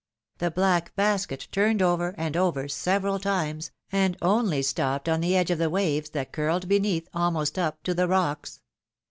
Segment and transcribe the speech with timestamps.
[0.39, 5.51] The black basket turned over and over several times, and only stopped on the edge
[5.51, 8.61] of the waves, that curled beneath, almost up to the rocks.